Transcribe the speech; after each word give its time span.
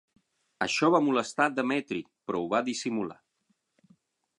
Això 0.65 0.89
va 0.95 1.01
molestar 1.09 1.47
Demetri 1.59 2.03
però 2.31 2.43
ho 2.47 2.51
va 2.55 2.67
dissimular. 2.71 3.23